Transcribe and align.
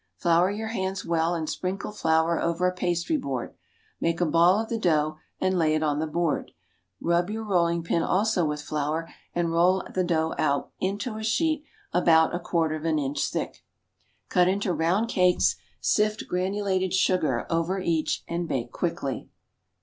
Flour 0.15 0.49
your 0.49 0.69
hands 0.69 1.05
well 1.05 1.35
and 1.35 1.47
sprinkle 1.47 1.91
flour 1.91 2.41
over 2.41 2.65
a 2.67 2.73
pastry 2.73 3.17
board. 3.17 3.53
Make 3.99 4.19
a 4.19 4.25
ball 4.25 4.59
of 4.59 4.67
the 4.67 4.79
dough, 4.79 5.17
and 5.39 5.55
lay 5.59 5.75
it 5.75 5.83
on 5.83 5.99
the 5.99 6.07
board. 6.07 6.53
Rub 6.99 7.29
your 7.29 7.43
rolling 7.43 7.83
pin 7.83 8.01
also 8.01 8.43
with 8.43 8.63
flour 8.63 9.07
and 9.35 9.51
roll 9.51 9.81
out 9.83 9.93
the 9.93 10.03
dough 10.03 10.71
into 10.79 11.17
a 11.17 11.23
sheet 11.23 11.65
about 11.93 12.33
a 12.33 12.39
quarter 12.39 12.73
of 12.75 12.85
an 12.85 12.97
inch 12.97 13.27
thick. 13.29 13.63
Cut 14.27 14.47
into 14.47 14.73
round 14.73 15.07
cakes; 15.07 15.57
sift 15.81 16.27
granulated 16.27 16.95
sugar 16.95 17.45
over 17.51 17.79
each 17.79 18.23
and 18.27 18.47
bake 18.47 18.71
quickly. 18.71 19.29